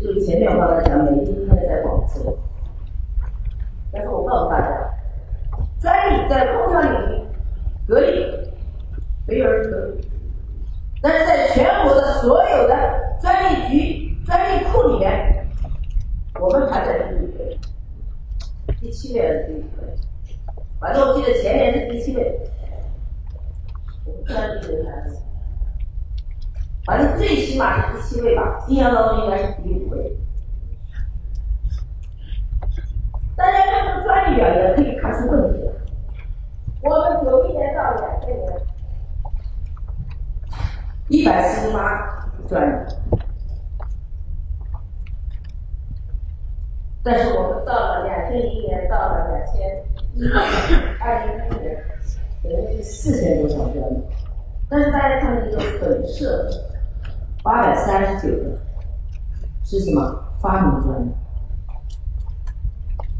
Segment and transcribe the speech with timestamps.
[0.00, 2.38] 就是前面我刚才讲，每天应该在广州。
[3.92, 4.94] 但是我告诉大家，
[5.80, 7.26] 专利在空调领域
[7.86, 8.24] 隔离，
[9.26, 10.08] 没有人隔离。
[11.02, 12.74] 但是在全国的所有的
[13.20, 15.46] 专利局、专利库里面，
[16.40, 17.58] 我们排在第一位，
[18.80, 19.96] 第七位还是第五位？
[20.80, 22.40] 反正我记得前年是第七位。
[24.04, 25.27] 我们专利局排是。
[26.88, 30.16] 反正最起码是第七位吧，印象当中应该是第五位。
[33.36, 35.72] 大家看这个专利表也可以看出问题来。
[36.80, 38.52] 我们九一年到两千年，
[41.08, 42.74] 一百四十八专利，
[47.04, 49.84] 但是我们到了两千零一年，到了两千
[50.14, 50.26] 一
[51.00, 51.84] 二零一年，
[52.42, 54.02] 等于是四千多项专利。
[54.70, 56.48] 但是大家看这个本色。
[57.42, 58.58] 八百三十九个
[59.64, 61.10] 是什么发明专利？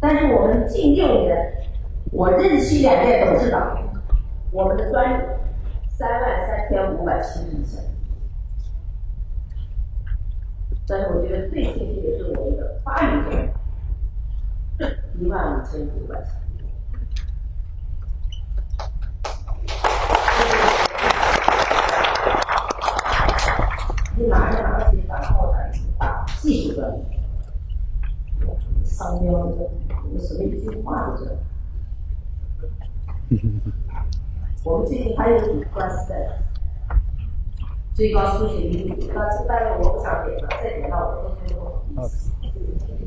[0.00, 1.66] 但是我们近六年，
[2.10, 3.76] 我任期两届董事长，
[4.50, 5.24] 我们的专利
[5.88, 7.82] 三万三千五百七十项。
[10.86, 13.50] 但是我觉得最庆幸的是我们的发明专利
[15.18, 16.32] 一万五千九百项。
[24.14, 27.00] 你拿着拿去打后台打技术的，
[28.84, 29.70] 商标的，
[30.12, 31.38] 有什么一句话的这？
[34.64, 36.14] 我们最近还有一笔官司在，
[37.94, 42.30] 最高书记一笔，那这单子我不想点了，再点了我都觉得不好意思。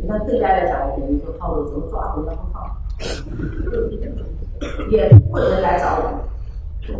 [0.02, 2.76] 你看对家来讲，我们一个套路怎么抓回来不放？
[4.90, 6.04] 也不会人来找我，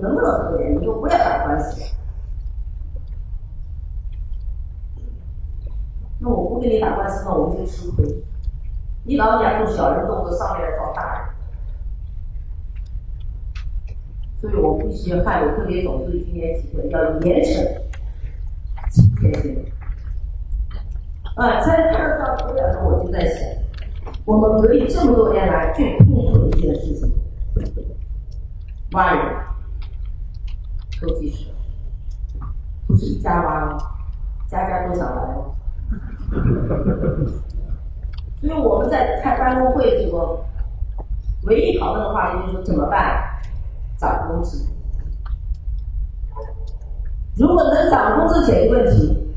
[0.02, 0.76] 能不能合点？
[0.76, 1.82] 你就不要打官司。
[6.20, 8.06] 那我不跟你打官司，那我们就吃亏。
[9.04, 11.35] 你老讲从小人动作上面来找大人，
[14.40, 17.66] 所以我必须要害我特别总书记今年提出要严惩
[18.92, 19.66] 欺骗性。
[21.36, 23.46] 啊，在看到资料时，我就在想，
[24.26, 27.12] 我们可以这么多年来最痛苦的一件事情，
[28.92, 29.36] 挖人、
[31.02, 31.52] 偷技术，
[32.88, 33.78] 不是一家挖吗？
[34.48, 35.56] 家家都想来吗？
[38.40, 40.46] 所以我们在开办公会的时候，
[41.44, 43.25] 唯一讨论的话题就是怎么办？
[44.06, 44.68] 涨工资。
[47.36, 49.34] 如果能涨工资解决问题，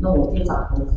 [0.00, 0.94] 那我们就涨工资。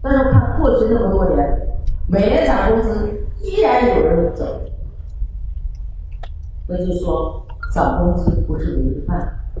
[0.00, 1.68] 但是看过去那么多年，
[2.06, 4.62] 每年涨工资依然有人走，
[6.66, 9.60] 那就说涨工资不是唯一办法。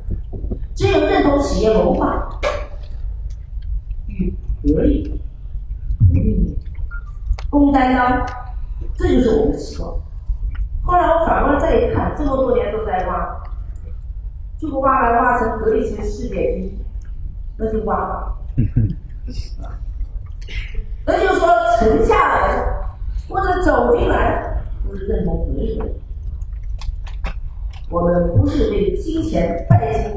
[0.74, 2.40] 只有认同企业文化。
[4.62, 5.20] 得力，
[6.14, 6.56] 嗯，
[7.48, 8.26] 公担当，
[8.96, 9.88] 这就是我们的习惯。
[10.88, 13.42] 后来我反过来再一看，这么多年都在挖，
[14.56, 16.78] 就不挖来挖成格力型世界第一，
[17.58, 18.38] 那就挖吧。
[21.04, 21.46] 那就是说，
[21.78, 22.64] 沉下来
[23.28, 25.84] 或者走进来，都是认同格力的。
[27.90, 30.10] 我们不是为金钱拜金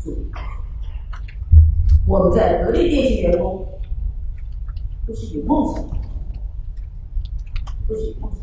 [0.00, 0.32] 主义。
[2.04, 3.64] 我们在格力电器员工
[5.06, 5.84] 都是有梦想，
[7.88, 8.42] 都是有梦想。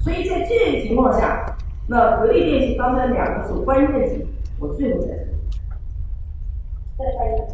[0.00, 4.26] 所以在这种情况下，那格力电器刚才两个是关键点，
[4.58, 5.24] 我最后再说。
[6.98, 7.46] 再看一个，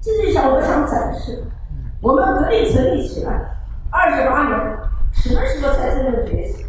[0.00, 1.44] 这就想我想展示，
[2.00, 3.32] 我们格力成立起来
[3.90, 4.58] 二十八年，
[5.12, 6.66] 什么时候才真正崛起？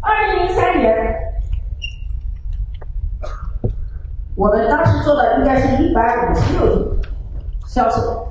[0.00, 1.16] 二零零三年。
[4.36, 7.00] 我们当时做的应该是一百五十六亿
[7.66, 8.28] 销售，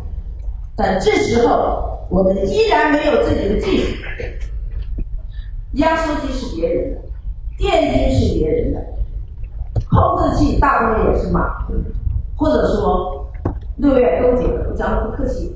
[0.75, 4.03] 但这时候我们依然没有自己的技术。
[5.73, 7.01] 压缩机是别人的，
[7.57, 8.79] 电机是别人的，
[9.89, 11.67] 控制器大部分也是马，
[12.37, 13.29] 或者说
[13.77, 15.55] 六月勾结的，我讲不客气。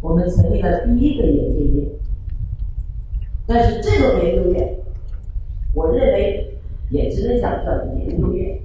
[0.00, 1.88] 我们成立了第一个研究院。
[3.48, 4.76] 但是这个研究院，
[5.74, 8.60] 我认为也只能讲叫研究院。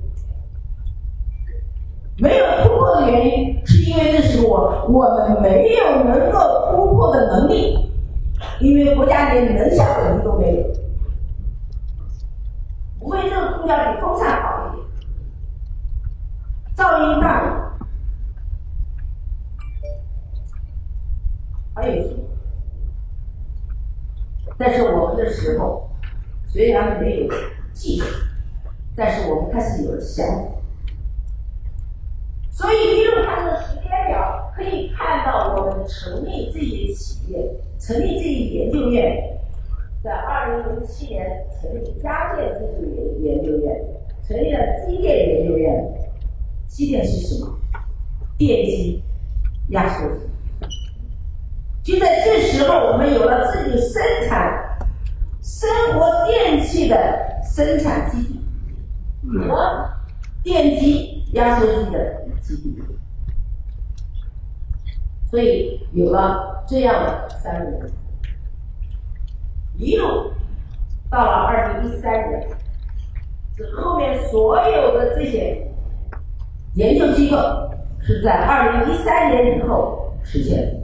[2.21, 7.91] 没有突破的原因，是因为那时候我我们没有能够突破的能力，
[8.59, 10.63] 因为国家连能效能力都没有。
[12.99, 14.85] 无非这个空调比风扇好一点，
[16.77, 17.73] 噪音大，
[21.73, 22.19] 还有什么？
[24.59, 25.89] 但是我们的时候，
[26.47, 27.27] 虽然没有
[27.73, 28.05] 技术，
[28.95, 30.60] 但是我们开始有了想法。
[32.61, 37.39] 所以，利用它的时间表，可以看到我们成立这些企业、
[37.79, 39.39] 成立这些研究院，
[40.03, 43.75] 在二零零七年成立家电技术研研究院，
[44.27, 45.91] 成立了机电研究院。
[46.67, 47.57] 机电是什么？
[48.37, 49.01] 电机、
[49.69, 50.21] 压缩机。
[51.83, 54.77] 就在这时候，我们有了自己生产
[55.41, 58.39] 生活电器的生产基地
[59.49, 59.89] 和
[60.43, 62.81] 电机、压缩机的基地，
[65.29, 67.91] 所以有了这样的三个人，
[69.77, 70.33] 一路
[71.09, 72.49] 到了二零一三年，
[73.55, 75.71] 这后面所有的这些
[76.73, 77.37] 研究机构
[78.01, 80.81] 是在二零一三年以后实现的。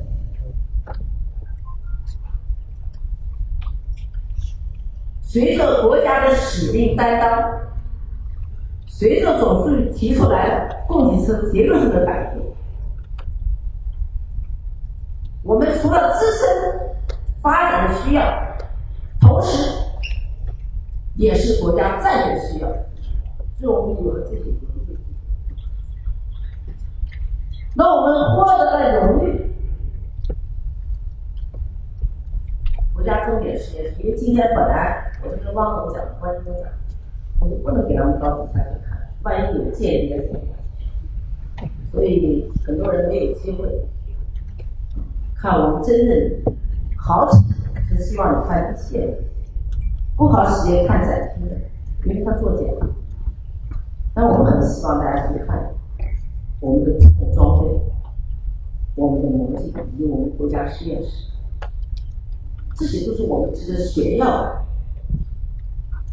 [5.22, 7.67] 随着国家的使命担当，
[8.98, 12.42] 随着总书记提出来的供给侧结构性的改革，
[15.44, 16.98] 我们除了自身
[17.40, 18.24] 发展的需要，
[19.22, 19.72] 同时
[21.14, 22.68] 也是国家战略需要，
[23.60, 24.98] 所以我们有了这些荣誉。
[27.76, 29.54] 那我们获得了荣誉。
[32.96, 36.64] 国家重点实验室，因为今天本来我是跟汪总讲，汪总讲，
[37.40, 38.77] 我就不能给他们到底下去看，
[39.28, 40.32] 万一有间谍，
[41.92, 43.86] 所以很多人没有机会
[45.36, 46.56] 看我们真正
[46.98, 49.20] 好企业，是希望你看一切，
[50.16, 51.58] 不好企业看展厅的，
[52.06, 52.64] 因为他做假。
[54.14, 55.74] 但我们很希望大家去看
[56.62, 56.98] 我们的
[57.36, 57.68] 装备、
[58.96, 61.34] 我们的模具以及我们国家实验室。
[62.76, 64.62] 这些都是我们值得炫耀的，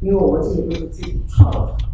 [0.00, 1.93] 因为我们这些都是自己创造的。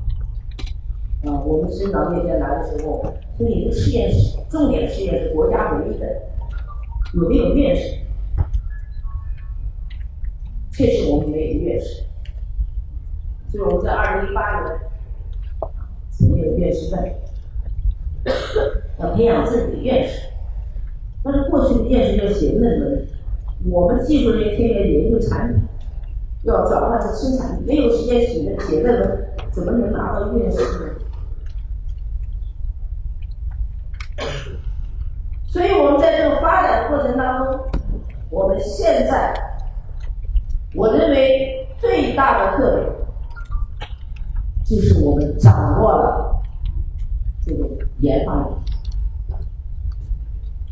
[1.22, 6.06] 啊，我们生长面前来的时候，说你的实验室，重点实验室，国家唯一的，
[7.12, 7.98] 有没有院士？
[10.72, 12.04] 确实我们没有院士，
[13.50, 14.78] 所以我们在二零一八年
[16.10, 17.04] 成立了院士站，
[18.98, 20.22] 要培养自己的院士。
[21.22, 23.06] 但是过去的院士要写论文。
[23.70, 25.62] 我们技术人员天天研究产品，
[26.44, 30.94] 要转换成生产力，没有时间写写论文，怎么能拿到院士呢？
[35.50, 37.60] 所以我们在这个发展的过程当中，
[38.30, 39.34] 我们现在，
[40.76, 42.86] 我认为最大的特点，
[44.64, 46.40] 就是我们掌握了
[47.44, 47.66] 这个
[47.98, 48.44] 研发力，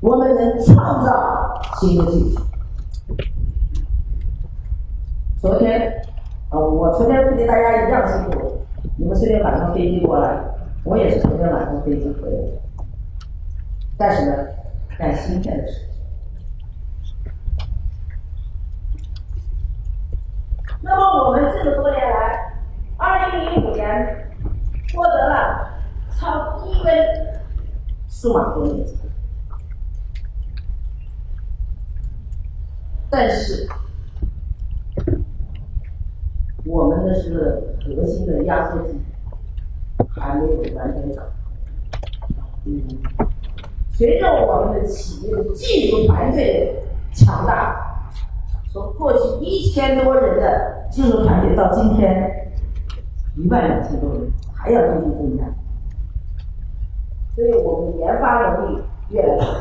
[0.01, 2.41] 我们能创造新的技术。
[5.41, 6.01] 昨天，
[6.51, 8.63] 啊，我昨天不跟大家一样辛苦，
[8.97, 10.39] 你们昨天晚上飞机过来，
[10.85, 12.53] 我也是昨天晚上飞机回来的。
[13.97, 14.37] 但是呢，
[14.99, 15.89] 干芯片的事情。
[20.83, 22.53] 那么我们这么多年来，
[22.97, 24.31] 二零零五年
[24.93, 25.79] 获得了
[26.11, 26.93] 超一分
[28.09, 28.85] 数码工业
[33.09, 33.69] 但是。
[36.65, 39.01] 我们的是核心的压缩机
[40.11, 41.23] 还没有完全搞。
[42.67, 42.87] 嗯，
[43.99, 46.73] 随着我们的企业的技术团队
[47.13, 48.07] 强大，
[48.73, 52.49] 从过去一千多人的技术团队到今天
[53.35, 55.43] 一万两千多人，还要继续增加。
[57.35, 59.53] 所以我们研发能力越来越好。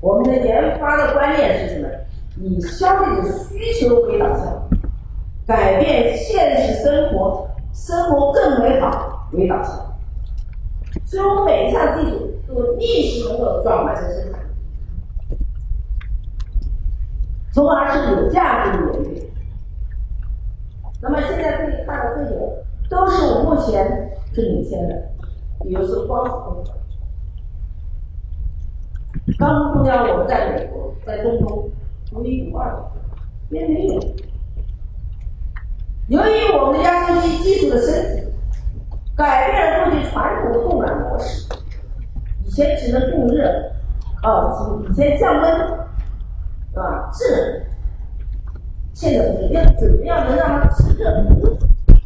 [0.00, 1.88] 我们的研发的观念是什么？
[2.36, 4.68] 以消费者需求为导向。
[5.48, 9.74] 改变现实生活，生活更美好为导向，
[11.04, 12.30] 所以我们每一项技术
[12.76, 14.40] 都立时能够转换成生产，
[17.50, 19.26] 从而是有价值的研究。
[21.00, 22.34] 那么现在可以看到这些，
[22.90, 25.08] 都是我目前是领先的，
[25.62, 26.62] 比如说光伏，
[29.38, 31.70] 光伏空调我们在美国、在中东
[32.10, 32.76] 独一无二，
[33.48, 34.00] 别没有。
[36.08, 38.22] 由于我们的压缩机技术的升级，
[39.16, 41.48] 改变了过去传统的供暖模式。
[42.56, 43.46] 以前只能供热，
[44.22, 45.58] 哦，以前降温，
[46.72, 47.10] 是吧？
[47.12, 47.62] 制冷。
[48.94, 51.06] 现在不是，要怎么样能让它制热？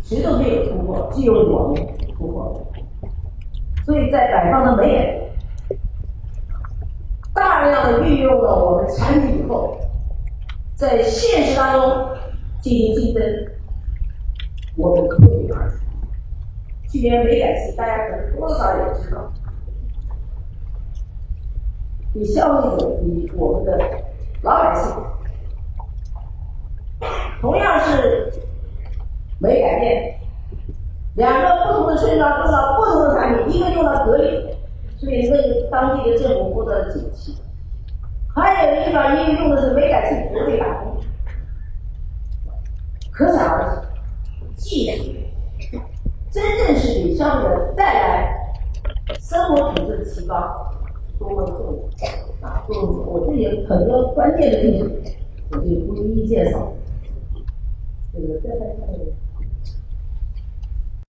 [0.02, 1.86] 谁都没有突破，只有我们
[2.18, 2.66] 突破。
[3.86, 5.32] 所以在北方的煤业，
[7.32, 9.78] 大量的运用了我们产品以后，
[10.74, 12.08] 在现实当中
[12.60, 13.22] 进行竞争。
[14.76, 15.76] 我们脱颖而出。
[16.90, 19.32] 去年煤改气，大家可能多少也知道，
[22.12, 23.78] 比消费者，比我们的
[24.42, 24.92] 老百姓，
[27.40, 28.32] 同样是
[29.38, 30.18] 没改变，
[31.14, 34.56] 两个不同的村庄用了不同的产品，一个用了格力，
[34.98, 37.34] 所以为当地的政府获得了景气；
[38.34, 40.96] 还有一个因为用的是煤改气，不被打工。
[43.12, 43.64] 可想而
[44.56, 45.04] 知，技术
[46.30, 48.34] 真正是给消费者带来
[49.20, 50.69] 生活品质的提高
[51.20, 52.64] 多么重要啊！
[52.66, 54.90] 就我这里有很多关键的技术，
[55.50, 56.72] 我就不一一介绍。
[58.10, 58.88] 这个再看看。